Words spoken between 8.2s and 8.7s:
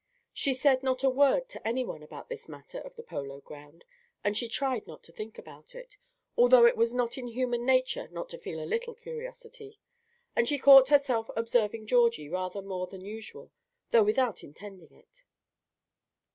to feel a